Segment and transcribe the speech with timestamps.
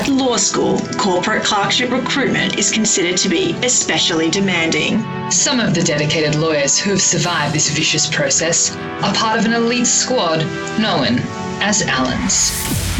[0.00, 5.04] At law school, corporate clerkship recruitment is considered to be especially demanding.
[5.30, 9.52] Some of the dedicated lawyers who have survived this vicious process are part of an
[9.52, 10.38] elite squad
[10.80, 11.18] known
[11.60, 12.50] as Allens.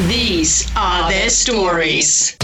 [0.09, 2.37] These are their stories.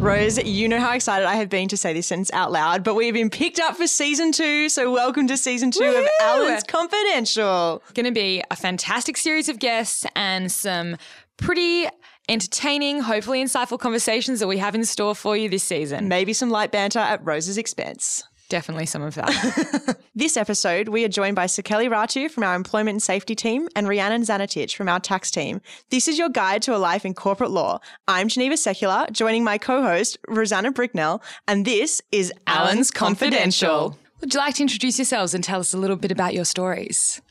[0.00, 2.96] Rose, you know how excited I have been to say this sentence out loud, but
[2.96, 4.68] we have been picked up for season two.
[4.68, 7.80] So, welcome to season 2 of Allen's Allens Confidential.
[7.94, 10.96] Going to be a fantastic series of guests and some
[11.36, 11.86] pretty
[12.30, 16.06] entertaining, hopefully insightful conversations that we have in store for you this season.
[16.06, 18.22] Maybe some light banter at Rose's expense.
[18.48, 19.96] Definitely some of that.
[20.12, 23.88] This episode, we are joined by Sakeli Ratu from our Employment and Safety team and
[23.88, 25.62] Rhiannon Zanatich from our tax team.
[25.88, 27.78] This is your guide to a life in corporate law.
[28.06, 33.96] I'm Geneva Secular, joining my co-host, Rosanna Bricknell, and this is Allens Confidential.
[34.20, 37.22] Would you like to introduce yourselves and tell us a little bit about your stories?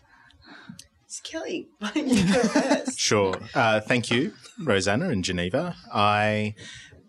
[1.95, 2.99] Go first?
[2.99, 3.36] Sure.
[3.55, 5.76] Uh, thank you, Rosanna and Geneva.
[5.91, 6.54] I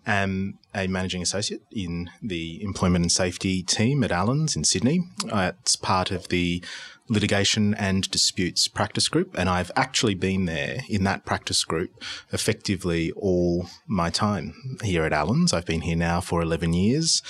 [0.06, 5.02] am a managing associate in the employment and safety team at Allens in Sydney.
[5.26, 6.64] It's part of the
[7.10, 13.12] litigation and disputes practice group, and I've actually been there in that practice group effectively
[13.12, 15.52] all my time here at Allens.
[15.52, 17.22] I've been here now for 11 years,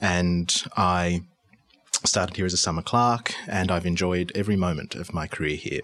[0.00, 1.22] and I
[2.04, 5.80] started here as a summer clerk, and I've enjoyed every moment of my career here.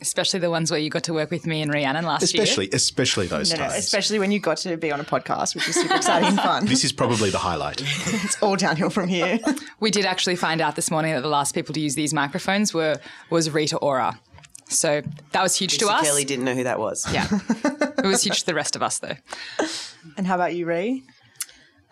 [0.00, 2.70] Especially the ones where you got to work with me and Rhiannon last Especially, year.
[2.74, 3.76] especially especially those No, no, times.
[3.84, 6.64] especially when you got to be on a podcast, which was super exciting and fun.
[6.66, 7.80] This is probably the highlight.
[8.24, 9.38] It's all downhill from here.
[9.80, 12.72] We did actually find out this morning that the last people to use these microphones
[12.74, 12.96] were
[13.30, 14.18] was Rita Ora.
[14.68, 16.02] So that was huge to us.
[16.06, 17.06] Kelly didn't know who that was.
[17.12, 17.26] Yeah.
[17.98, 19.16] it was huge to the rest of us though.
[20.16, 21.02] and how about you, Ree?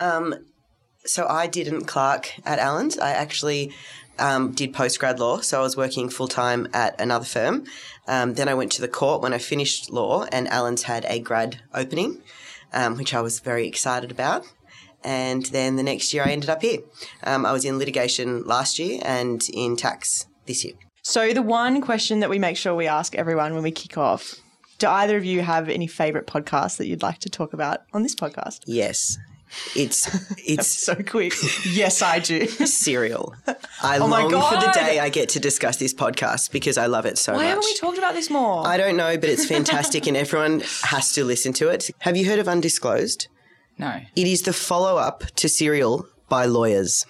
[0.01, 0.35] Um,
[1.09, 2.99] So I didn't clerk at Allens.
[2.99, 3.73] I actually
[4.19, 5.41] um, did postgrad law.
[5.41, 7.65] So I was working full time at another firm.
[8.07, 11.19] Um, then I went to the court when I finished law, and Allens had a
[11.19, 12.23] grad opening,
[12.73, 14.47] um, which I was very excited about.
[15.05, 16.81] And then the next year I ended up here.
[17.23, 20.75] Um, I was in litigation last year and in tax this year.
[21.03, 24.35] So, the one question that we make sure we ask everyone when we kick off
[24.79, 28.03] do either of you have any favorite podcasts that you'd like to talk about on
[28.03, 28.61] this podcast?
[28.67, 29.19] Yes,
[29.75, 30.07] it's
[30.39, 31.33] it's So quick.
[31.67, 32.47] yes, I do.
[32.67, 33.35] serial.
[33.83, 37.07] I Oh long for the day I get to discuss this podcast because I love
[37.07, 37.47] it so Why much.
[37.49, 38.67] haven't we talked about this more?
[38.67, 41.91] I don't know, but it's fantastic and everyone has to listen to it.
[42.01, 43.29] Have you heard of Undisclosed?
[43.79, 44.01] No.
[44.17, 47.07] It is the follow up to Serial by lawyers.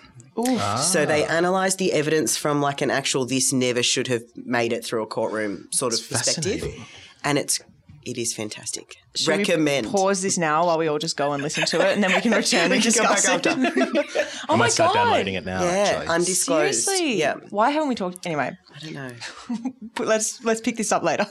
[0.83, 4.85] So they analyse the evidence from like an actual this never should have made it
[4.85, 6.65] through a courtroom sort of perspective.
[7.25, 7.59] And it's
[8.05, 8.97] it is fantastic.
[9.15, 9.87] Should we Recommend.
[9.89, 12.21] pause this now while we all just go and listen to it, and then we
[12.21, 13.47] can return and can go discuss back it.
[13.47, 13.81] after.
[13.81, 15.05] oh I my might start god!
[15.05, 15.63] downloading it now.
[15.63, 16.07] Yeah, actually.
[16.09, 16.85] undisclosed.
[16.85, 17.17] Seriously?
[17.19, 17.35] Yeah.
[17.51, 18.25] Why haven't we talked?
[18.27, 19.11] Anyway, I don't know.
[20.05, 21.27] let's let's pick this up later.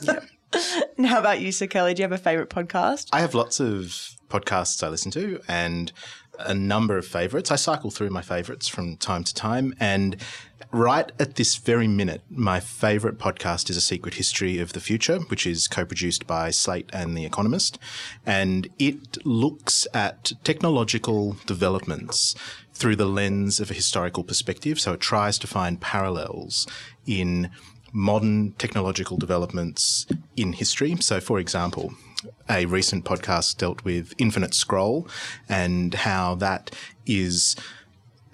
[0.97, 1.95] and how about you, Sakeli?
[1.95, 3.07] Do you have a favorite podcast?
[3.11, 5.91] I have lots of podcasts I listen to and
[6.39, 7.51] a number of favorites.
[7.51, 9.73] I cycle through my favorites from time to time.
[9.79, 10.17] And
[10.71, 15.19] right at this very minute, my favorite podcast is A Secret History of the Future,
[15.19, 17.79] which is co produced by Slate and The Economist.
[18.25, 22.35] And it looks at technological developments
[22.73, 24.79] through the lens of a historical perspective.
[24.79, 26.67] So it tries to find parallels
[27.05, 27.49] in
[27.93, 30.05] modern technological developments
[30.35, 30.95] in history.
[30.97, 31.93] So, for example,
[32.49, 35.07] a recent podcast dealt with infinite scroll
[35.47, 37.55] and how that is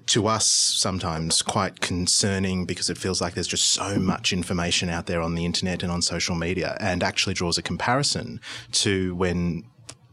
[0.05, 5.05] to us sometimes quite concerning because it feels like there's just so much information out
[5.05, 8.39] there on the internet and on social media and actually draws a comparison
[8.72, 9.63] to when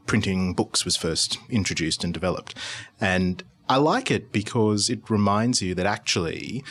[0.06, 2.56] printing books was first introduced and developed.
[3.00, 6.64] And I like it because it reminds you that actually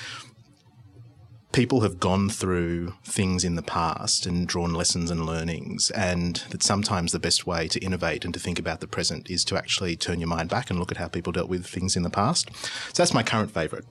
[1.51, 6.61] people have gone through things in the past and drawn lessons and learnings, and that
[6.63, 9.95] sometimes the best way to innovate and to think about the present is to actually
[9.95, 12.49] turn your mind back and look at how people dealt with things in the past.
[12.93, 13.85] So that's my current favourite.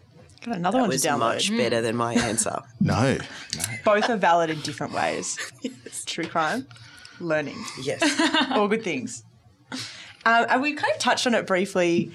[0.44, 1.18] Got another That one was to download.
[1.18, 2.60] much better than my answer.
[2.80, 3.18] No,
[3.84, 5.36] Both are valid in different ways.
[6.06, 6.66] True crime,
[7.18, 8.00] learning, yes.
[8.52, 9.24] all good things.
[10.24, 12.12] Um, and we kind of touched on it briefly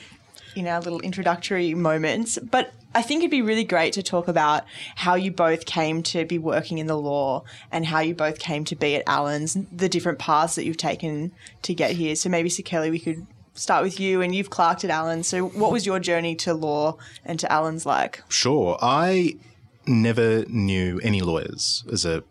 [0.55, 4.63] in our little introductory moments, but I think it'd be really great to talk about
[4.95, 8.65] how you both came to be working in the law and how you both came
[8.65, 11.31] to be at Allen's, the different paths that you've taken
[11.63, 12.15] to get here.
[12.15, 13.25] So maybe, Sakeli, we could
[13.55, 15.27] start with you, and you've clerked at Allen's.
[15.27, 18.21] So what was your journey to law and to Allen's like?
[18.29, 18.77] Sure.
[18.81, 19.37] I
[19.85, 22.23] never knew any lawyers as a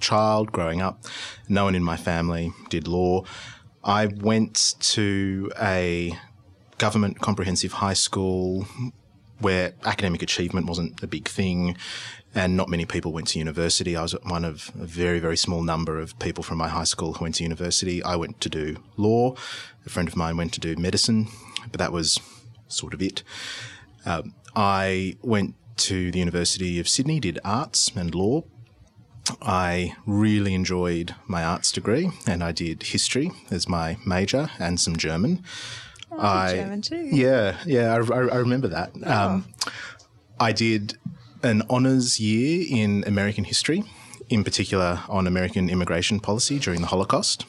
[0.00, 1.04] child growing up.
[1.48, 3.24] No one in my family did law.
[3.82, 6.16] I went to a
[6.78, 8.66] government comprehensive high school
[9.40, 11.76] where academic achievement wasn't a big thing
[12.34, 13.96] and not many people went to university.
[13.96, 17.14] I was one of a very, very small number of people from my high school
[17.14, 18.02] who went to university.
[18.02, 19.34] I went to do law.
[19.86, 21.28] A friend of mine went to do medicine,
[21.70, 22.20] but that was
[22.68, 23.22] sort of it.
[24.04, 28.44] Um, I went to the University of Sydney, did arts and law.
[29.42, 34.96] I really enjoyed my arts degree and I did history as my major and some
[34.96, 35.44] German.
[36.16, 37.08] I, German too.
[37.10, 38.92] Yeah, yeah, I, I, I remember that.
[39.04, 39.46] Um,
[40.40, 40.96] I did
[41.42, 43.84] an honours year in American history,
[44.28, 47.44] in particular on American immigration policy during the Holocaust.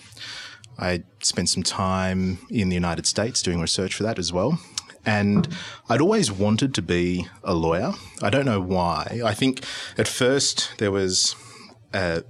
[0.78, 4.60] I spent some time in the United States doing research for that as well.
[5.06, 5.48] And
[5.90, 7.94] I'd always wanted to be a lawyer.
[8.22, 9.22] I don't know why.
[9.26, 9.64] I think
[9.98, 11.36] at first there was
[11.94, 12.22] uh,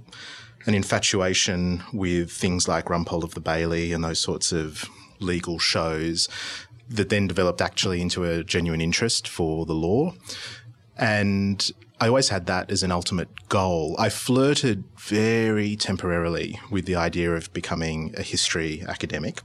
[0.66, 4.88] an infatuation with things like Rumpole of the Bailey and those sorts of
[5.20, 6.28] legal shows
[6.88, 10.12] that then developed actually into a genuine interest for the law.
[10.96, 11.70] And
[12.00, 13.94] I always had that as an ultimate goal.
[13.98, 19.42] I flirted very temporarily with the idea of becoming a history academic,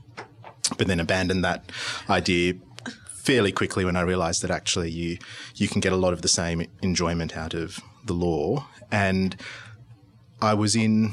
[0.76, 1.70] but then abandoned that
[2.08, 2.54] idea
[3.08, 5.18] fairly quickly when I realized that actually you
[5.56, 8.68] you can get a lot of the same enjoyment out of the law.
[8.90, 9.36] And
[10.40, 11.12] I was in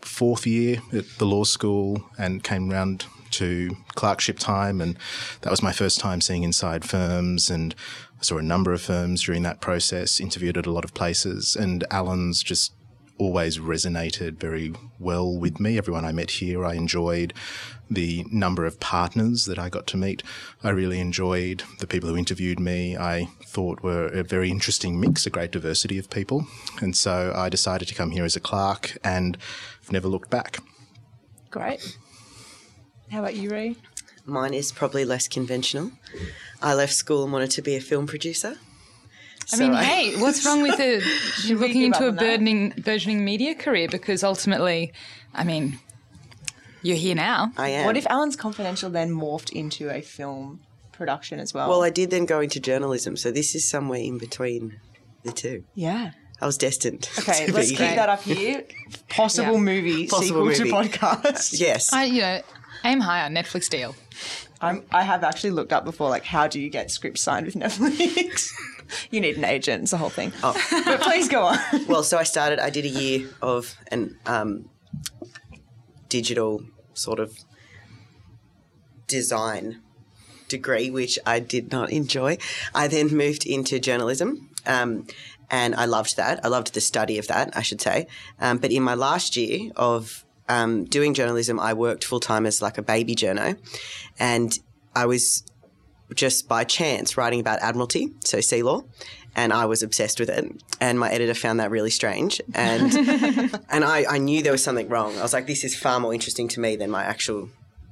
[0.00, 4.98] fourth year at the law school and came round to clerkship time, and
[5.42, 7.50] that was my first time seeing inside firms.
[7.50, 7.74] And
[8.18, 11.56] I saw a number of firms during that process, interviewed at a lot of places,
[11.56, 12.72] and Allen's just
[13.20, 15.76] always resonated very well with me.
[15.76, 17.34] Everyone I met here, I enjoyed
[17.90, 20.22] the number of partners that I got to meet.
[20.62, 22.96] I really enjoyed the people who interviewed me.
[22.96, 26.46] I thought were a very interesting mix, a great diversity of people.
[26.80, 29.36] And so I decided to come here as a clerk and
[29.82, 30.60] I've never looked back.
[31.50, 31.98] Great.
[33.10, 33.76] How about you, Ray?
[34.24, 35.92] Mine is probably less conventional.
[36.62, 38.56] I left school and wanted to be a film producer.
[39.52, 41.02] I mean, So I- hey, what's wrong with it?
[41.48, 42.20] we looking into a on that?
[42.20, 43.88] burgeoning, burgeoning media career?
[43.88, 44.92] Because ultimately,
[45.34, 45.78] I mean,
[46.82, 47.52] you're here now.
[47.56, 47.86] I am.
[47.86, 50.60] What if Allens Confidential then morphed into a film
[50.92, 51.68] production as well?
[51.68, 54.78] Well, I did then go into journalism, so this is somewhere in between
[55.24, 55.64] the two.
[55.74, 56.12] yeah.
[56.42, 57.06] I was destined.
[57.18, 58.64] Okay, to let's be keep that up here.
[59.10, 59.60] Possible Yeah.
[59.60, 60.88] movie Possible sequel movie.
[60.88, 61.60] to podcast.
[61.60, 61.92] Yes.
[61.92, 62.40] I, you know,
[62.84, 63.94] aim higher, Netflix deal.
[64.60, 67.54] I'm, I have actually looked up before, like, how do you get scripts signed with
[67.56, 68.50] Netflix?
[69.10, 69.82] you need an agent.
[69.82, 70.32] It's the whole thing.
[70.42, 70.54] Oh.
[70.84, 71.58] But please go on.
[71.86, 72.58] well, so I started.
[72.58, 74.68] I did a year of an um,
[76.08, 76.62] digital
[76.94, 77.38] sort of
[79.06, 79.80] design
[80.48, 82.38] degree, which I did not enjoy.
[82.74, 84.50] I then moved into journalism.
[84.66, 85.06] Um,
[85.50, 86.44] and I loved that.
[86.44, 88.06] I loved the study of that, I should say.
[88.38, 92.60] Um, but in my last year of um, doing journalism, I worked full time as
[92.60, 93.56] like a baby journo,
[94.18, 94.58] and
[94.94, 95.44] I was
[96.14, 98.82] just by chance writing about Admiralty, so sea law,
[99.36, 100.44] and I was obsessed with it.
[100.80, 102.92] And my editor found that really strange, and
[103.70, 105.16] and I, I knew there was something wrong.
[105.18, 107.48] I was like, this is far more interesting to me than my actual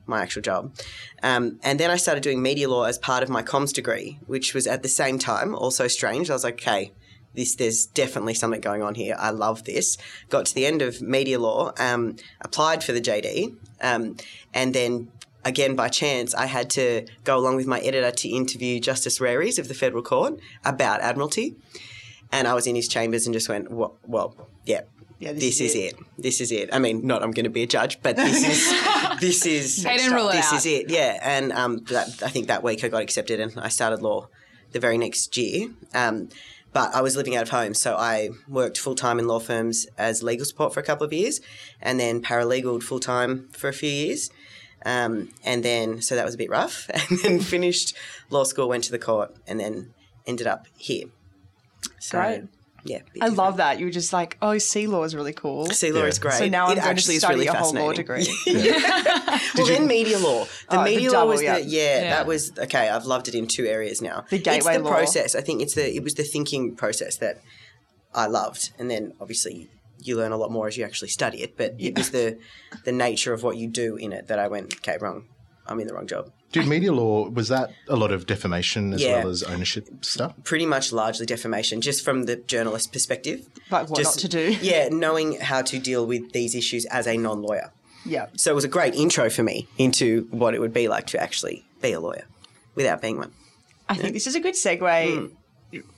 [0.07, 0.75] my actual job.
[1.23, 4.53] Um, and then I started doing media law as part of my comms degree, which
[4.53, 6.29] was at the same time also strange.
[6.29, 6.93] I was like, okay.
[7.35, 9.15] This, there's definitely something going on here.
[9.19, 9.97] I love this.
[10.29, 14.17] Got to the end of media law, um, applied for the JD, um,
[14.53, 15.13] and then
[15.45, 19.59] again by chance, I had to go along with my editor to interview Justice Rares
[19.59, 21.57] of the Federal Court about Admiralty.
[22.31, 24.83] And I was in his chambers and just went, well, well yeah,
[25.19, 25.95] Yeah, this, is, it.
[26.19, 26.69] This is it.
[26.73, 29.97] I mean, not I'm going to be a judge, but this is this is They
[29.97, 30.59] didn't rule it this out.
[30.59, 30.91] is it.
[30.91, 34.29] Yeah, and um, that, I think that week I got accepted and I started law
[34.73, 35.71] the very next year.
[35.95, 36.29] Um,
[36.79, 39.89] but I was living out of home, so I worked full time in law firms
[39.99, 41.41] as legal support for a couple of years,
[41.83, 44.31] and then paralegaled full time for a few years.
[44.87, 46.89] Um, and then, so that was a bit rough.
[47.11, 47.97] And then finished
[48.31, 49.93] law school, went to the court, and then
[50.25, 51.07] ended up here.
[51.99, 52.45] So, Great.
[52.85, 53.37] Yeah, I different.
[53.37, 53.79] love that.
[53.81, 55.67] You were just like, oh, sea law is really cool.
[55.67, 56.07] Sea law Yeah.
[56.07, 56.35] is great.
[56.35, 58.27] So now I'm it going to actually is study really a whole law fascinating.
[58.45, 58.73] degree.
[59.57, 60.45] well, then media law.
[60.45, 61.55] The Oh, the media law double, was yeah.
[61.59, 62.11] the yeah, Yeah.
[62.17, 62.89] That was okay.
[62.89, 64.25] I've loved it in two areas now.
[64.31, 64.91] The gateway it's the law.
[64.91, 65.35] process.
[65.35, 67.41] I think it's the it was the thinking process that
[68.15, 69.69] I loved, and then obviously
[70.01, 71.57] you learn a lot more as you actually study it.
[71.57, 72.39] But it was the
[72.85, 75.25] the nature of what you do in it that I went okay wrong.
[75.67, 76.31] I'm in the wrong job.
[76.53, 79.19] Did media law, was that a lot of defamation as Yeah.
[79.19, 80.33] well as ownership stuff?
[80.45, 83.47] Pretty much largely defamation, just from the journalist perspective.
[83.71, 84.57] Like what Just- not to do.
[84.63, 87.71] Yeah, knowing how to deal with these issues as a non-lawyer.
[88.07, 88.27] Yeah.
[88.37, 91.21] So it was a great intro for me into what it would be like to
[91.23, 92.25] actually be a lawyer
[92.75, 93.33] without being one.
[93.89, 95.31] I think this is a good segue.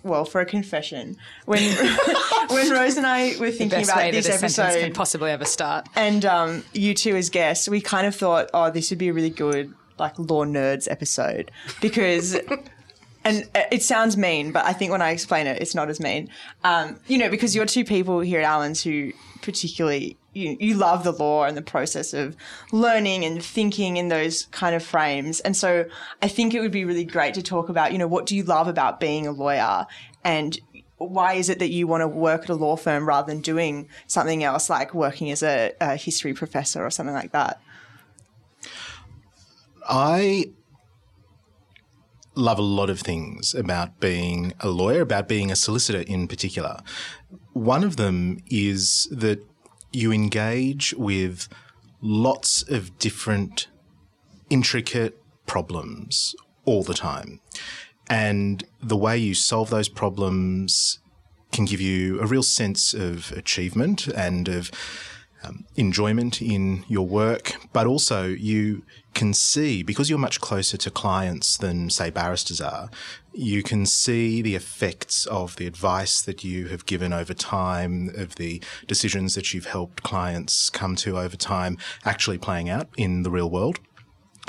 [0.02, 1.62] Well, for a confession, when
[2.49, 4.95] when Rose and I were thinking Best about way that this a sentence can episode,
[4.95, 5.88] possibly ever start.
[5.95, 9.12] and um, you two as guests, we kind of thought, oh, this would be a
[9.12, 12.35] really good like law nerds episode because
[13.25, 16.00] and uh, it sounds mean, but I think when I explain it, it's not as
[16.00, 16.28] mean.
[16.64, 21.04] Um, you know, because you're two people here at Allens who particularly you, you love
[21.04, 22.37] the law and the process of
[22.73, 25.40] learning and thinking in those kind of frames.
[25.40, 25.87] And so
[26.23, 28.45] I think it would be really great to talk about, you know, what do you
[28.45, 29.87] love about being a lawyer
[30.25, 30.59] and
[30.99, 33.88] why is it that you want to work at a law firm rather than doing
[34.07, 37.61] something else like working as a, a history professor or something like that?
[39.90, 40.47] I
[42.37, 46.80] love a lot of things about being a lawyer, about being a solicitor in particular.
[47.52, 49.44] One of them is that
[49.92, 51.49] you engage with
[52.00, 53.66] lots of different
[54.49, 57.40] intricate problems all the time.
[58.09, 61.00] And the way you solve those problems
[61.50, 64.70] can give you a real sense of achievement and of
[65.42, 68.82] um, enjoyment in your work, but also you
[69.14, 72.90] can see, because you're much closer to clients than, say, barristers are,
[73.32, 78.36] you can see the effects of the advice that you have given over time, of
[78.36, 83.30] the decisions that you've helped clients come to over time, actually playing out in the
[83.30, 83.80] real world.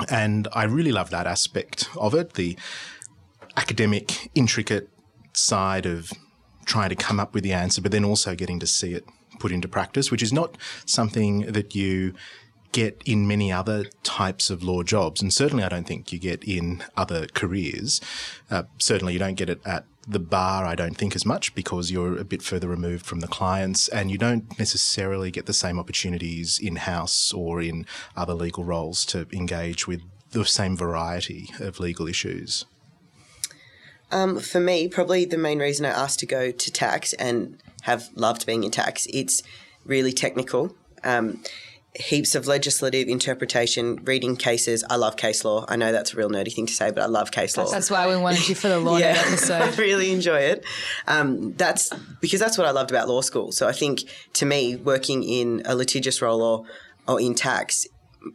[0.08, 2.56] And I really love that aspect of it the
[3.56, 4.88] academic, intricate
[5.34, 6.10] side of
[6.64, 9.04] trying to come up with the answer, but then also getting to see it
[9.38, 12.14] put into practice, which is not something that you
[12.72, 15.22] get in many other types of law jobs.
[15.22, 18.00] And certainly, I don't think you get in other careers.
[18.50, 21.90] Uh, certainly, you don't get it at the bar, I don't think, as much because
[21.90, 25.78] you're a bit further removed from the clients and you don't necessarily get the same
[25.78, 27.86] opportunities in house or in
[28.16, 30.02] other legal roles to engage with
[30.32, 32.64] the same variety of legal issues.
[34.10, 38.08] Um, for me, probably the main reason I asked to go to tax and have
[38.14, 39.42] loved being in tax, it's
[39.84, 40.74] really technical.
[41.04, 41.42] Um,
[41.94, 44.82] heaps of legislative interpretation, reading cases.
[44.88, 45.66] I love case law.
[45.68, 47.66] I know that's a real nerdy thing to say, but I love case law.
[47.70, 49.62] That's why we wanted you for the law yeah, episode.
[49.62, 50.64] I really enjoy it.
[51.06, 53.52] Um, that's because that's what I loved about law school.
[53.52, 54.00] So I think
[54.34, 56.64] to me, working in a litigious role or,
[57.06, 57.86] or in tax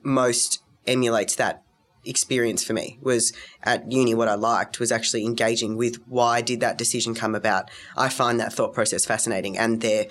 [0.04, 1.64] most emulates that
[2.06, 3.34] experience for me was
[3.64, 7.70] at uni what i liked was actually engaging with why did that decision come about
[7.98, 10.06] i find that thought process fascinating and their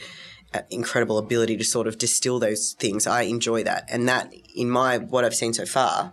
[0.70, 3.06] incredible ability to sort of distill those things.
[3.06, 3.84] I enjoy that.
[3.88, 6.12] And that in my what i've seen so far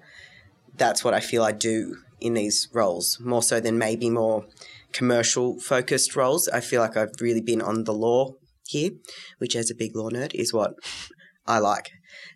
[0.76, 4.46] that's what i feel i do in these roles more so than maybe more
[4.92, 6.48] commercial focused roles.
[6.50, 8.34] I feel like i've really been on the law
[8.68, 8.92] here
[9.40, 10.76] which as a big law nerd is what
[11.48, 11.92] i like.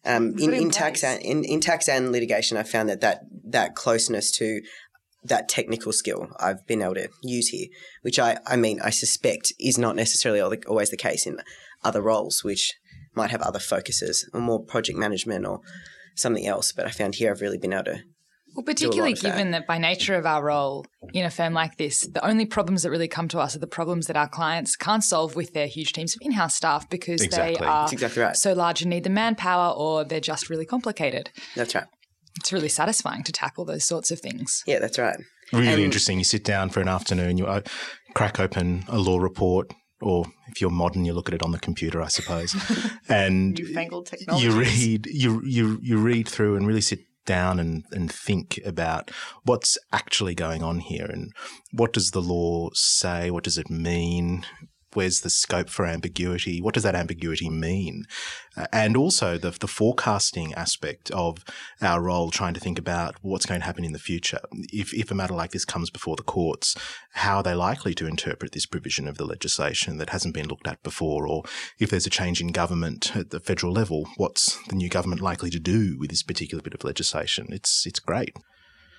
[0.05, 3.75] Um, in, in tax and in, in tax and litigation, I found that, that that
[3.75, 4.61] closeness to
[5.23, 7.67] that technical skill I've been able to use here,
[8.01, 11.37] which I, I mean, I suspect is not necessarily always the case in
[11.83, 12.73] other roles, which
[13.15, 15.61] might have other focuses or more project management or
[16.15, 16.71] something else.
[16.71, 18.03] But I found here I've really been able to
[18.57, 19.59] well, particularly given that.
[19.59, 19.67] that.
[19.67, 23.07] by nature of our role in a firm like this, the only problems that really
[23.07, 26.15] come to us are the problems that our clients can't solve with their huge teams
[26.15, 27.57] of in-house staff because exactly.
[27.59, 28.35] they are exactly right.
[28.35, 31.29] so large and need the manpower, or they're just really complicated.
[31.55, 31.85] That's right.
[32.37, 34.63] It's really satisfying to tackle those sorts of things.
[34.65, 35.19] Yeah, that's right.
[35.53, 36.17] Really and interesting.
[36.17, 37.61] You sit down for an afternoon, you uh,
[38.15, 41.59] crack open a law report, or if you're modern, you look at it on the
[41.59, 42.55] computer, I suppose.
[43.09, 43.57] and
[44.39, 49.11] you read you you you read through and really sit down and, and think about
[49.43, 51.31] what's actually going on here and
[51.71, 53.29] what does the law say?
[53.29, 54.45] What does it mean?
[54.93, 56.61] Where's the scope for ambiguity?
[56.61, 58.05] What does that ambiguity mean?
[58.55, 61.43] Uh, and also the, the forecasting aspect of
[61.81, 64.39] our role, trying to think about what's going to happen in the future.
[64.73, 66.75] If, if a matter like this comes before the courts,
[67.11, 70.67] how are they likely to interpret this provision of the legislation that hasn't been looked
[70.67, 71.27] at before?
[71.27, 71.43] Or
[71.79, 75.49] if there's a change in government at the federal level, what's the new government likely
[75.49, 77.47] to do with this particular bit of legislation?
[77.51, 78.35] It's, it's great.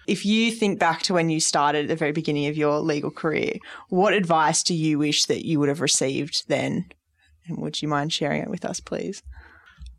[0.09, 3.11] If you think back to when you started at the very beginning of your legal
[3.11, 3.59] career,
[3.91, 6.87] what advice do you wish that you would have received then?
[7.47, 9.23] And would you mind sharing it with us, please?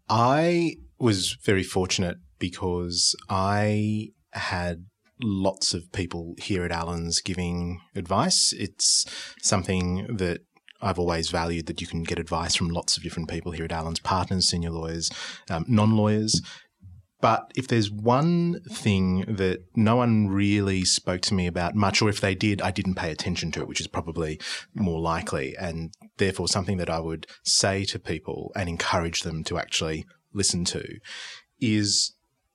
[0.10, 4.86] I was very fortunate because I had
[5.22, 8.51] lots of people here at Allens giving advice.
[8.58, 9.06] It's
[9.44, 10.42] something that
[10.82, 13.72] I've always valued that you can get advice from lots of different people here at
[13.72, 15.12] Allens partners, senior lawyers,
[15.51, 16.42] um, non lawyers.
[17.21, 22.09] But if there's one thing that no one really spoke to me about much, or
[22.09, 24.39] if they did, I didn't pay attention to it, which is probably
[24.73, 25.55] more likely.
[25.57, 30.63] And therefore, something that I would say to people and encourage them to actually listen
[30.65, 30.99] to
[31.59, 32.13] is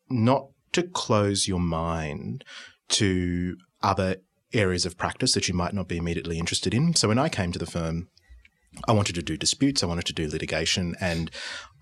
[0.09, 2.45] not to close your mind
[2.89, 4.17] to other
[4.53, 6.95] areas of practice that you might not be immediately interested in.
[6.95, 8.09] So when I came to the firm,
[8.87, 11.31] I wanted to do disputes, I wanted to do litigation, and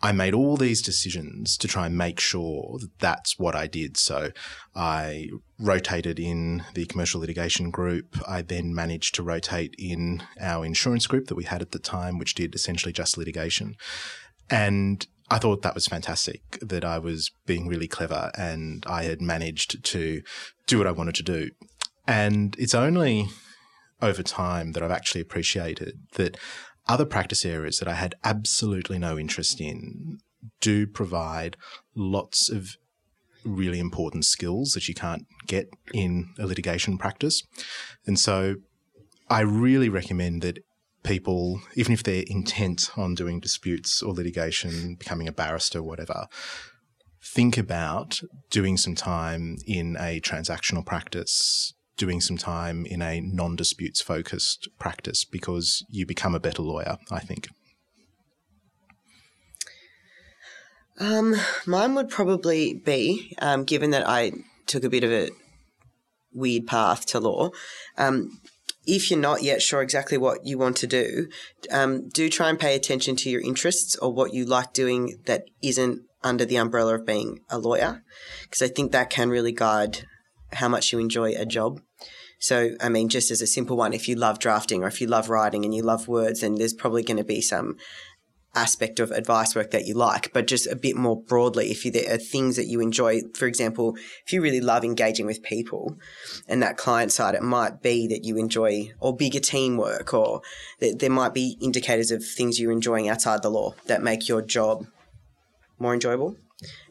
[0.03, 3.97] I made all these decisions to try and make sure that that's what I did.
[3.97, 4.33] So
[4.75, 8.19] I rotated in the commercial litigation group.
[8.27, 12.19] I then managed to rotate in our insurance group that we had at the time,
[12.19, 13.77] which did essentially just litigation.
[14.51, 19.23] And I thought that was fantastic that I was being really clever and I had
[19.23, 20.23] managed to
[20.67, 21.51] do what I wanted to do.
[22.07, 23.29] And it's only
[24.03, 26.37] over time that I've actually appreciated that
[26.89, 30.19] other practice areas that I had absolutely no interest in
[30.61, 31.57] do provide
[31.95, 32.77] lots of
[33.45, 37.43] really important skills that you can't get in a litigation practice.
[38.07, 38.57] And so
[39.29, 40.59] I really recommend that
[41.03, 46.27] people, even if they're intent on doing disputes or litigation, becoming a barrister, whatever,
[47.23, 48.21] think about
[48.51, 54.69] doing some time in a transactional practice doing some time in a non disputes focused
[54.77, 57.47] practice because you become a better lawyer, I think?
[60.99, 64.33] Um, mine would probably be, um, given that I
[64.67, 65.31] took a bit of a
[66.35, 67.51] weird path to law,
[67.97, 68.41] um,
[68.85, 71.29] if you're not yet sure exactly what you want to do,
[71.71, 75.45] um, do try and pay attention to your interests or what you like doing that
[75.63, 78.03] isn't under the umbrella of being a lawyer,
[78.43, 80.05] because I think that can really guide
[80.53, 81.81] how much you enjoy a job.
[82.39, 85.07] So, I mean, just as a simple one, if you love drafting or if you
[85.07, 87.77] love writing and you love words, then there's probably going to be some
[88.55, 91.91] aspect of advice work that you like, but just a bit more broadly, if you,
[91.91, 95.97] there are things that you enjoy, for example, if you really love engaging with people
[96.49, 100.43] and that client side, it might be that you enjoy or bigger teamwork or
[100.81, 104.87] there might be indicators of things you're enjoying outside the law that make your job
[105.79, 106.37] more enjoyable.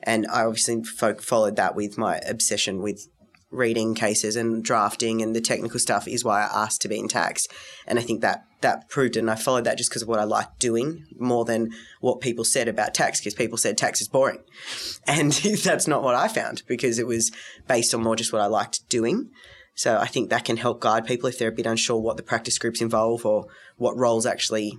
[0.03, 3.07] And I obviously followed that with my obsession with
[3.51, 7.07] reading cases and drafting and the technical stuff is why I asked to be in
[7.07, 7.47] tax.
[7.85, 9.19] And I think that that proved it.
[9.19, 12.45] And I followed that just because of what I liked doing more than what people
[12.45, 14.39] said about tax, because people said tax is boring.
[15.07, 15.31] And
[15.63, 17.31] that's not what I found because it was
[17.67, 19.31] based on more just what I liked doing.
[19.73, 22.23] So I think that can help guide people if they're a bit unsure what the
[22.23, 24.77] practice groups involve or what roles actually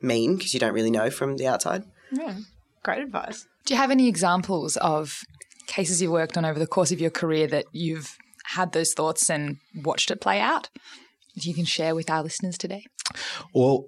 [0.00, 1.82] mean because you don't really know from the outside.
[2.12, 2.36] Yeah,
[2.82, 3.46] great advice.
[3.64, 5.22] Do you have any examples of
[5.66, 9.28] cases you've worked on over the course of your career that you've had those thoughts
[9.28, 10.68] and watched it play out
[11.34, 12.84] that you can share with our listeners today?
[13.54, 13.86] Well,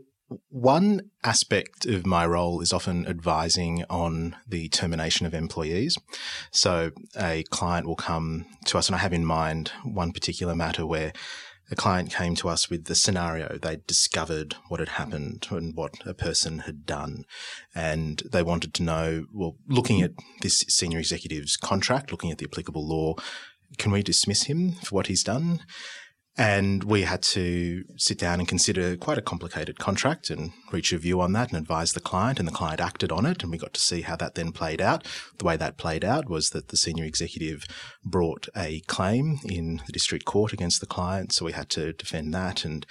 [0.50, 5.96] one aspect of my role is often advising on the termination of employees.
[6.50, 10.84] So a client will come to us, and I have in mind one particular matter
[10.84, 11.12] where
[11.70, 13.58] a client came to us with the scenario.
[13.60, 17.24] They discovered what had happened and what a person had done.
[17.74, 22.46] And they wanted to know, well, looking at this senior executive's contract, looking at the
[22.50, 23.14] applicable law,
[23.76, 25.60] can we dismiss him for what he's done?
[26.38, 30.98] And we had to sit down and consider quite a complicated contract and reach a
[30.98, 32.38] view on that and advise the client.
[32.38, 33.42] And the client acted on it.
[33.42, 35.04] And we got to see how that then played out.
[35.38, 37.66] The way that played out was that the senior executive
[38.04, 41.32] brought a claim in the district court against the client.
[41.32, 42.64] So we had to defend that.
[42.64, 42.86] And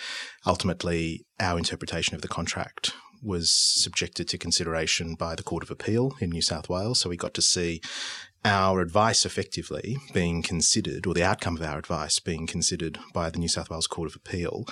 [0.45, 2.91] ultimately, our interpretation of the contract
[3.23, 6.99] was subjected to consideration by the Court of Appeal in New South Wales.
[6.99, 7.81] So we got to see
[8.47, 13.39] our advice effectively being considered, or the outcome of our advice being considered by the
[13.39, 14.65] New South Wales Court of Appeal,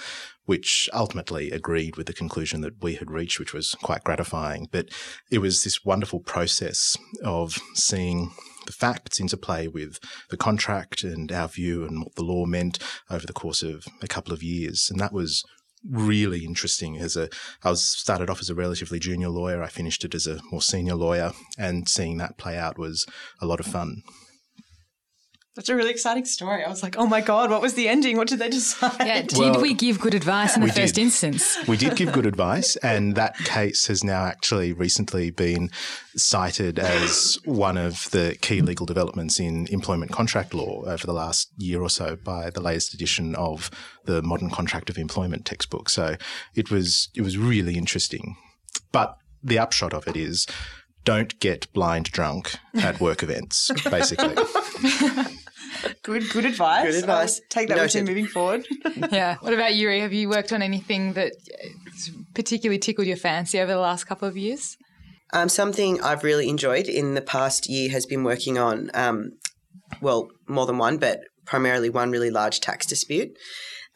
[0.45, 4.69] which ultimately agreed with the conclusion that we had reached, which was quite gratifying.
[4.71, 4.89] But
[5.29, 8.31] it was this wonderful process of seeing
[8.65, 13.27] the facts interplay with the contract and our view and what the law meant over
[13.27, 14.87] the course of a couple of years.
[14.89, 15.43] And that was
[15.89, 17.29] really interesting as a
[17.63, 19.61] I was started off as a relatively junior lawyer.
[19.61, 23.05] I finished it as a more senior lawyer and seeing that play out was
[23.41, 24.03] a lot of fun
[25.55, 26.65] that's a really exciting story.
[26.65, 28.17] I was like, oh my God, what was the ending?
[28.17, 28.95] What did they decide?
[28.99, 31.03] Yeah, did well, we give good advice in the first did.
[31.03, 31.57] instance?
[31.65, 35.71] We did give good advice, and that case has now actually recently been
[36.17, 41.49] cited as one of the key legal developments in employment contract law over the last
[41.57, 43.71] year or so by the latest edition of
[44.03, 45.89] the Modern Contract of Employment textbook.
[45.89, 46.15] So
[46.53, 48.35] it was it was really interesting.
[48.91, 50.47] But the upshot of it is
[51.05, 54.35] don't get blind drunk at work events, basically.
[56.03, 56.85] good, good advice.
[56.85, 57.39] Good advice.
[57.39, 58.01] I'll take that Noted.
[58.01, 58.65] with you moving forward.
[59.11, 59.37] yeah.
[59.39, 59.89] What about you?
[59.89, 61.33] Have you worked on anything that
[62.33, 64.77] particularly tickled your fancy over the last couple of years?
[65.33, 69.31] Um, something I've really enjoyed in the past year has been working on, um,
[70.01, 73.31] well, more than one, but primarily one really large tax dispute.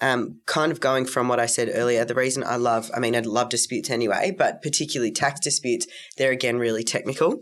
[0.02, 3.16] Um, kind of going from what I said earlier, the reason I love, I mean,
[3.16, 7.42] I love disputes anyway, but particularly tax disputes, they're again really technical.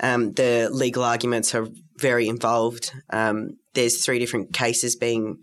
[0.00, 1.66] Um, the legal arguments are
[1.98, 2.92] very involved.
[3.10, 5.38] Um, there's three different cases being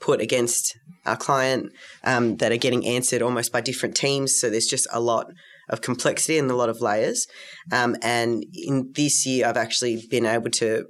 [0.00, 1.72] put against our client
[2.04, 4.38] um, that are getting answered almost by different teams.
[4.38, 5.26] So there's just a lot
[5.68, 7.26] of complexity and a lot of layers.
[7.72, 10.86] Um, and in this year, I've actually been able to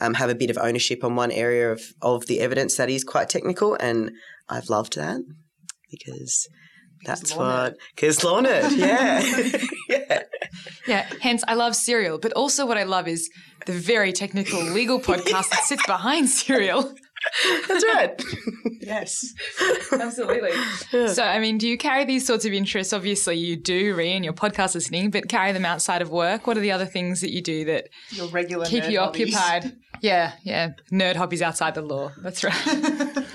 [0.00, 3.04] um, have a bit of ownership on one area of, of the evidence that is
[3.04, 3.74] quite technical.
[3.80, 4.10] And
[4.48, 5.20] I've loved that
[5.90, 6.48] because
[7.04, 9.22] that's what, because Lorna, yeah.
[9.88, 10.22] yeah.
[10.86, 13.28] Yeah, hence I love Serial, but also what I love is
[13.66, 16.94] the very technical legal podcast that sits behind Serial.
[17.68, 18.22] That's right.
[18.80, 19.32] Yes.
[19.92, 20.50] Absolutely.
[21.08, 22.92] So, I mean, do you carry these sorts of interests?
[22.92, 26.46] Obviously, you do, Ree, in your podcast listening, but carry them outside of work.
[26.46, 29.34] What are the other things that you do that Your regular keep nerd you hobbies.
[29.34, 29.76] occupied?
[30.02, 30.70] Yeah, yeah.
[30.92, 32.12] Nerd hobbies outside the law.
[32.22, 33.25] That's right.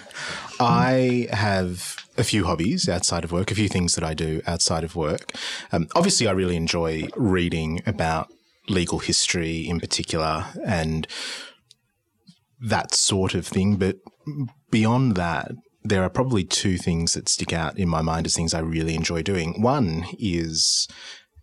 [0.66, 4.84] I have a few hobbies outside of work, a few things that I do outside
[4.84, 5.32] of work.
[5.72, 8.32] Um, obviously, I really enjoy reading about
[8.70, 11.08] legal history in particular and
[12.60, 13.78] that sort of thing.
[13.78, 13.98] But
[14.70, 15.52] beyond that,
[15.84, 18.94] there are probably two things that stick out in my mind as things I really
[18.94, 19.62] enjoy doing.
[19.62, 20.88] One is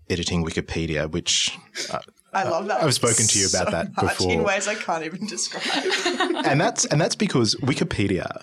[0.09, 1.57] editing Wikipedia, which
[1.91, 1.99] uh,
[2.33, 2.83] I love that.
[2.83, 6.45] I've spoken to you about that much in ways I can't even describe.
[6.47, 8.43] and that's and that's because Wikipedia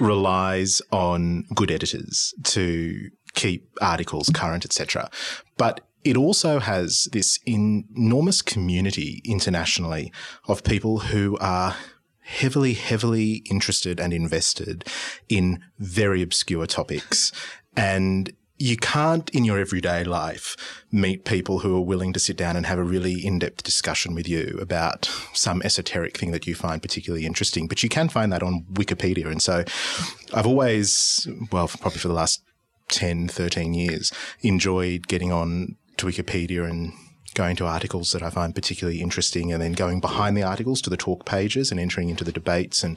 [0.00, 5.10] relies on good editors to keep articles current, etc.
[5.56, 10.12] But it also has this enormous community internationally
[10.48, 11.76] of people who are
[12.20, 14.84] heavily, heavily interested and invested
[15.28, 17.32] in very obscure topics.
[17.76, 20.56] And you can't in your everyday life
[20.92, 24.28] meet people who are willing to sit down and have a really in-depth discussion with
[24.28, 27.66] you about some esoteric thing that you find particularly interesting.
[27.66, 29.26] But you can find that on Wikipedia.
[29.26, 29.64] And so
[30.32, 32.40] I've always, well, probably for the last
[32.90, 36.92] 10, 13 years, enjoyed getting on to Wikipedia and
[37.34, 40.90] going to articles that I find particularly interesting and then going behind the articles to
[40.90, 42.96] the talk pages and entering into the debates and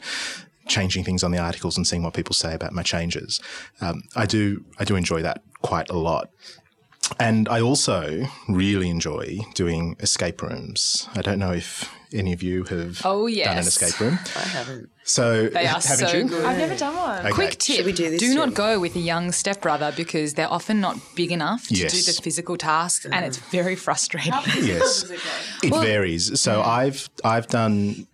[0.67, 3.39] changing things on the articles and seeing what people say about my changes.
[3.81, 6.29] Um, I do I do enjoy that quite a lot.
[7.19, 11.07] And I also really enjoy doing escape rooms.
[11.13, 14.17] I don't know if any of you have Oh, done an escape room.
[14.35, 14.89] I haven't.
[15.03, 16.23] So They are haven't so you?
[16.27, 16.43] good.
[16.45, 17.19] I've never done one.
[17.19, 17.31] Okay.
[17.31, 20.97] Quick tip: we do this not go with a young stepbrother because they're often not
[21.15, 21.93] big enough to Yes.
[21.93, 24.33] do the physical tasks, and it's very frustrating.
[24.63, 25.05] Yes.
[25.61, 26.41] It varies.
[26.41, 28.07] So I've I've done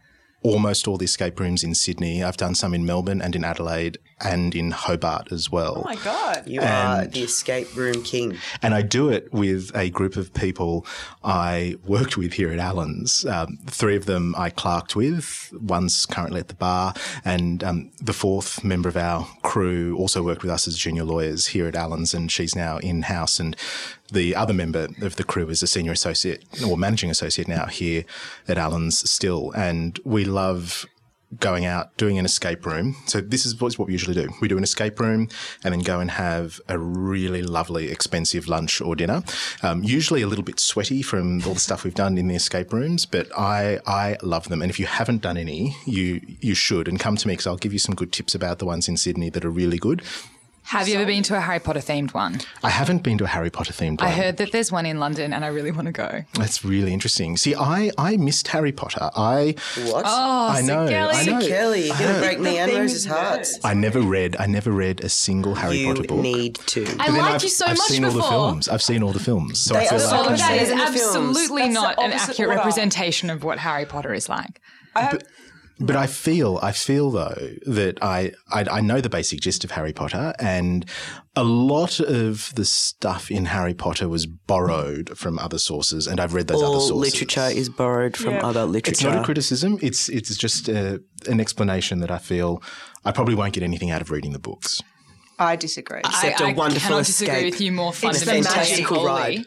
[0.44, 2.24] almost all the escape rooms in Sydney.
[2.24, 5.76] I've done some in Melbourne and in Adelaide and in Hobart as well.
[5.78, 6.44] Oh my god.
[6.48, 8.38] You are the escape room king.
[8.62, 10.86] And I do it with a group of people
[11.24, 13.26] I worked with here at Allen's.
[13.26, 15.54] Um, three of them I clerked with.
[15.62, 16.94] One's currently at the bar,
[17.26, 21.48] and um, the fourth member of our crew also worked with us as junior lawyers
[21.48, 23.40] here at Allen's, and she's now in house.
[23.40, 23.56] And
[24.12, 28.04] the other member of the crew is a senior associate or managing associate now here
[28.48, 29.52] at Allen's still.
[29.52, 30.86] And we love
[31.40, 32.96] going out, doing an escape room.
[33.06, 34.30] So this is what we usually do.
[34.42, 35.30] We do an escape room
[35.64, 39.24] and then go and have a really lovely, expensive lunch or dinner.
[39.64, 42.74] Um, usually a little bit sweaty from all the stuff we've done in the escape
[42.74, 44.62] rooms, but I I love them.
[44.62, 47.58] And if you haven't done any, you you should and come to me because I'll
[47.58, 50.02] give you some good tips about the ones in Sydney that are really good.
[50.72, 52.40] Have you ever been to a Harry Potter themed one?
[52.64, 54.08] I haven't been to a Harry Potter themed one.
[54.08, 56.24] I heard that there's one in London, and I really want to go.
[56.36, 57.36] That's really interesting.
[57.36, 59.10] See, I I missed Harry Potter.
[59.16, 60.06] I What?
[60.08, 60.88] Oh, I know.
[60.88, 61.14] Kelly.
[61.14, 61.46] I know.
[61.46, 63.60] Kelly, you're going to break me and Rose's with hearts.
[63.66, 64.38] I never read.
[64.40, 66.20] I never read a single Harry You Potter book.
[66.22, 66.84] need to.
[66.84, 68.22] I But then liked I've, you so I've much seen before.
[68.22, 68.70] all the films.
[68.70, 70.40] I've seen all the films, so They I feel are like so I'm good.
[70.40, 70.98] That is in the films.
[71.38, 72.58] absolutely That's not an accurate order.
[72.60, 74.62] representation of what Harry Potter is like.
[74.96, 75.28] I have, But
[75.80, 79.94] I feel, I feel though that I, I, I know the basic gist of Harry
[79.94, 80.86] Potter, and
[81.36, 86.34] a lot of the stuff in Harry Potter was borrowed from other sources, and I've
[86.34, 87.14] read those other All sources.
[87.14, 88.46] literature is borrowed from Yeah.
[88.46, 88.92] other literature.
[88.92, 89.80] It's not a criticism.
[89.82, 92.62] It's it's just a, an explanation that I feel
[93.04, 94.82] I probably won't get anything out of reading the books.
[95.40, 96.02] I disagree.
[96.06, 97.52] Except I, a I wonderful cannot disagree escape.
[97.54, 98.44] with you more the fundamentally.
[98.44, 99.38] fantastical Ollie.
[99.38, 99.46] ride.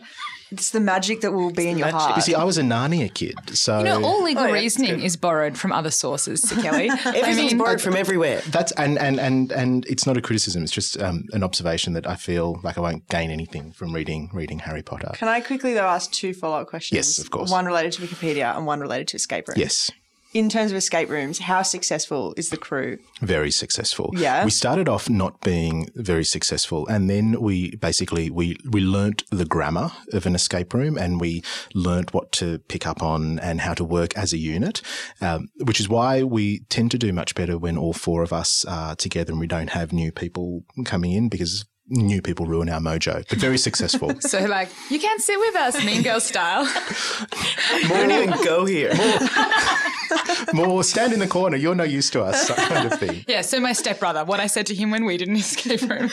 [0.51, 2.01] It's the magic that will be in your magic.
[2.01, 2.17] heart.
[2.17, 5.01] You see, I was a Narnia kid, so You know, all legal Oh, yeah, reasoning
[5.01, 6.91] is borrowed from other sources, Sir Kelly.
[6.91, 8.41] I Everything's mean, borrowed from everywhere.
[8.49, 10.63] That's and and and and it's not a criticism.
[10.63, 14.31] It's just um, an observation that I feel like I won't gain anything from reading
[14.33, 15.11] reading Harry Potter.
[15.15, 16.97] Can I quickly though ask two follow up questions?
[16.97, 17.51] Yes, of course.
[17.51, 19.59] One related to Wikipedia and one related to escape rooms.
[19.59, 19.91] Yes,
[20.35, 22.99] In terms of escape rooms, how successful is the crew?
[23.23, 24.11] very successful.
[24.17, 24.45] Yeah.
[24.45, 29.45] we started off not being very successful, and then we basically we we learnt the
[29.45, 31.43] grammar of an escape room, and we
[31.73, 34.83] learnt what to pick up on and how to work as a unit,
[35.21, 38.65] um, which is why we tend to do much better when all four of us
[38.65, 42.81] are together and we don't have new people coming in because new people ruin our
[42.81, 44.13] mojo, but very successful.
[44.25, 46.65] So, like, you can't sit with us, mean girl style.
[47.89, 48.93] Don't even go here.
[50.55, 53.25] More stand in the corner, you're no use to us, that kind of thing.
[53.29, 56.11] yeah, so my stepbrother, what I said to him when we did an escape room.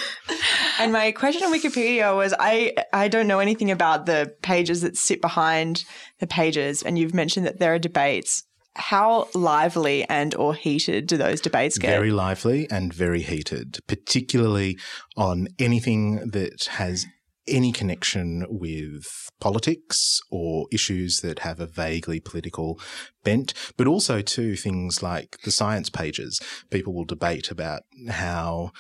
[0.80, 4.98] And my question on Wikipedia was I, I don't know anything about the pages that
[4.98, 5.86] sit behind
[6.20, 8.44] the pages, and you've mentioned that there are debates.
[8.76, 11.90] How lively and or heated do those debates get?
[11.90, 14.78] Very lively and very heated, particularly
[15.18, 17.06] on anything that has
[17.48, 22.80] any connection with politics or issues that have a vaguely political
[23.24, 26.40] bent, but also too things like the science pages.
[26.70, 28.72] People will debate about how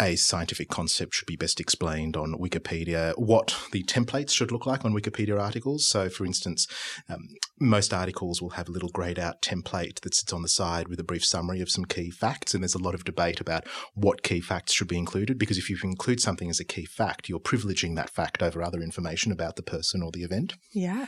[0.00, 4.84] a scientific concept should be best explained on Wikipedia, what the templates should look like
[4.84, 5.86] on Wikipedia articles.
[5.88, 6.66] So, for instance,
[7.08, 7.28] um,
[7.60, 10.98] most articles will have a little grayed out template that sits on the side with
[10.98, 12.54] a brief summary of some key facts.
[12.54, 15.68] And there's a lot of debate about what key facts should be included, because if
[15.68, 19.56] you include something as a key fact, you're privileging that fact over other information about
[19.56, 20.54] the person or the event.
[20.72, 21.06] Yeah.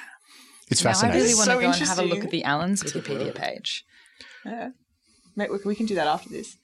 [0.70, 1.22] It's Now I fascinating.
[1.22, 3.84] really want So to go and have a look at the Allen's Wikipedia page.
[4.44, 4.70] Yeah.
[5.36, 6.56] Mate, we, we can do that after this.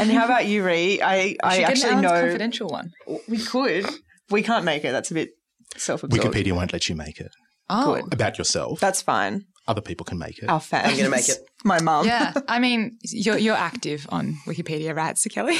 [0.00, 1.00] And how about you, Ree?
[1.02, 2.92] I, I Should get an actually know confidential one.
[3.28, 3.86] we could.
[4.30, 4.92] We can't make it.
[4.92, 5.30] That's a bit
[5.76, 6.34] self-absorbed.
[6.34, 7.32] Wikipedia won't let you make it
[7.70, 8.12] Oh, Good.
[8.12, 8.80] about yourself.
[8.80, 9.46] That's fine.
[9.66, 10.48] Other people can make it.
[10.48, 10.92] Our fans.
[10.92, 11.38] I'm gonna make it.
[11.64, 12.06] My mum.
[12.06, 12.34] yeah.
[12.48, 15.56] I mean, you're you're active on Wikipedia, right, Sakeli?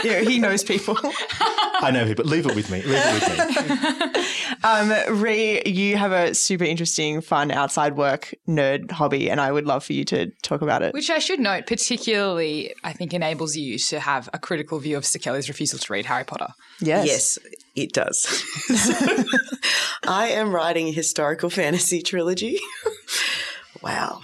[0.04, 0.96] Yeah, he knows people.
[1.40, 2.24] I know people.
[2.24, 2.82] Leave it with me.
[2.82, 4.22] Leave it with me.
[4.64, 9.66] Um, Ree, you have a super interesting, fun outside work nerd hobby, and I would
[9.66, 10.94] love for you to talk about it.
[10.94, 15.04] Which I should note, particularly, I think enables you to have a critical view of
[15.04, 16.48] Sakeli's refusal to read Harry Potter.
[16.80, 17.06] Yes.
[17.06, 17.38] Yes,
[17.76, 18.44] it does.
[20.06, 22.58] I am writing a historical fantasy trilogy.
[23.82, 24.22] wow,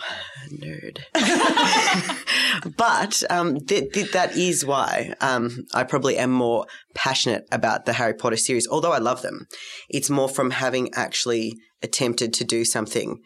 [0.50, 1.00] nerd.
[2.76, 7.92] but um, th- th- that is why um, I probably am more passionate about the
[7.92, 9.46] Harry Potter series, although I love them.
[9.88, 13.20] It's more from having actually attempted to do something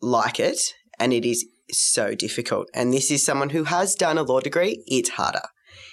[0.00, 0.60] like it,
[0.98, 2.68] and it is so difficult.
[2.74, 5.42] And this is someone who has done a law degree, it's harder.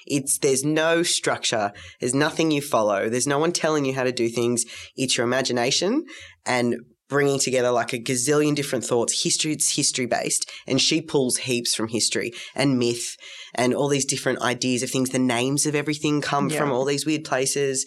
[0.05, 4.11] It's there's no structure, there's nothing you follow, there's no one telling you how to
[4.11, 4.65] do things.
[4.95, 6.05] It's your imagination
[6.45, 6.75] and
[7.09, 9.23] bringing together like a gazillion different thoughts.
[9.23, 13.15] History, it's history based, and she pulls heaps from history and myth
[13.55, 15.09] and all these different ideas of things.
[15.09, 16.59] The names of everything come Yeah.
[16.59, 17.85] from all these weird places.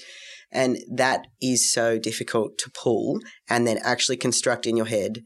[0.53, 5.23] And that is so difficult to pull and then actually construct in your head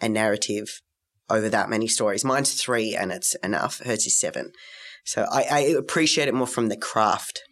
[0.00, 0.80] a narrative
[1.28, 2.24] over that many stories.
[2.24, 3.80] Mine's three and it's enough.
[3.84, 4.52] Hers is seven.
[5.04, 7.42] So I, I appreciate it more from the craft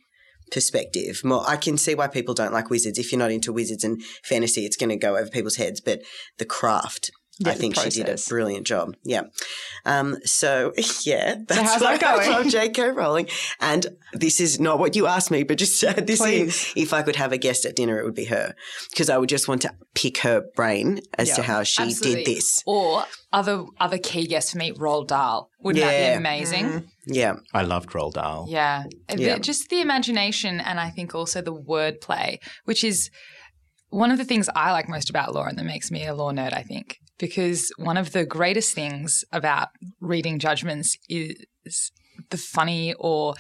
[0.51, 1.23] perspective.
[1.25, 2.99] More, I can see why people don't like wizards.
[2.99, 5.81] If you're not into wizards and fantasy, it's going to go over people's heads.
[5.81, 6.03] But
[6.39, 8.95] the craft, Yeah, I think she did a brilliant job.
[9.03, 9.23] Yeah.
[9.87, 10.73] Um, so
[11.05, 12.29] yeah, that's how's that going?
[12.29, 12.91] I love J.K.
[12.91, 13.29] Rowling.
[13.61, 16.73] And this is not what you asked me, but just add this Please.
[16.77, 16.83] in.
[16.83, 18.55] If I could have a guest at dinner, it would be her
[18.91, 22.25] because I would just want to pick her brain as to how she Absolutely.
[22.25, 22.63] did this.
[22.67, 25.49] Or other other key guests for me, Roald Dahl.
[25.61, 26.65] Wouldn't that be amazing?
[26.67, 26.89] Mm.
[27.07, 27.35] Yeah.
[27.55, 28.47] I loved Roald Dahl.
[28.49, 28.85] Yeah.
[29.17, 29.39] Yeah.
[29.39, 33.11] just the imagination and I think also the wordplay, which is
[33.91, 36.33] one of the things I like most about law and that makes me a law
[36.33, 37.00] nerd, I think.
[37.21, 39.69] Because one of the greatest things about
[40.01, 41.93] reading judgments is
[42.31, 43.35] the funny or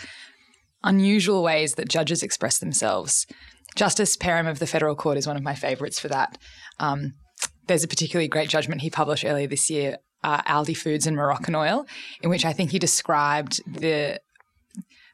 [0.85, 3.27] unusual ways that judges express themselves.
[3.77, 6.39] Justice Perram of the Federal Court is one of my favorites for that.
[6.79, 7.15] Um,
[7.67, 11.87] there's a particularly great judgment he published earlier this year, uh, Aldi Foods and Moroccanoil,
[12.23, 14.21] in which I think he described the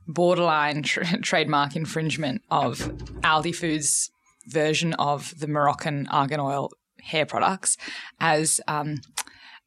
[0.09, 2.79] borderline tr- trademark infringement of
[3.23, 4.11] Aldi Foods'
[4.49, 6.71] version of the Moroccan argan oil
[7.03, 7.77] hair products
[8.21, 8.97] as um,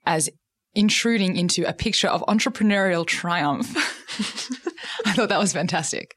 [0.06, 0.30] as
[0.76, 3.76] intruding into a picture of entrepreneurial triumph.
[5.06, 6.16] I thought that was fantastic.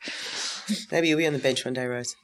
[0.90, 2.14] Maybe you'll be on the bench one day, Rose.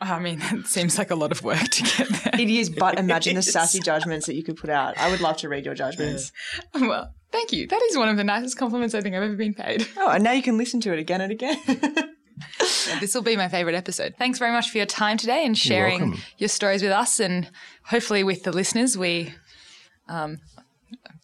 [0.00, 2.40] I mean, it seems like a lot of work to get there.
[2.40, 4.96] It is, but imagine the sassy judgments that you could put out.
[4.96, 6.30] I would love to read your judgments.
[6.72, 7.66] Well, thank you.
[7.66, 9.88] That is one of the nicest compliments I think I've ever been paid.
[9.96, 11.58] Oh, and now you can listen to it again and again.
[13.00, 14.14] This will be my favorite episode.
[14.16, 17.50] Thanks very much for your time today and sharing your stories with us, and
[17.84, 18.96] hopefully with the listeners.
[18.96, 19.34] We
[20.08, 20.38] um,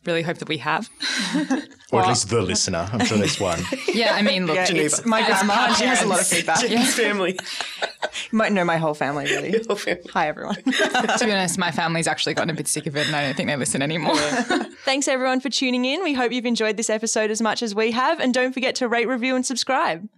[0.05, 0.90] really hope that we have.
[1.92, 2.88] Or at least the listener.
[2.92, 3.61] I'm sure there's one.
[3.94, 5.66] Yeah, I mean, look, yeah, it's my grandma.
[5.68, 6.61] and She has a lot of feedback.
[6.61, 7.38] His family.
[8.33, 9.53] You might know my whole family, really.
[10.12, 10.57] Hi, everyone.
[10.57, 13.37] to be honest, my family's actually gotten a bit sick of it, and I don't
[13.37, 14.16] think they listen anymore.
[14.85, 16.03] Thanks, everyone, for tuning in.
[16.03, 18.18] We hope you've enjoyed this episode as much as we have.
[18.18, 20.09] And don't forget to rate, review, and subscribe.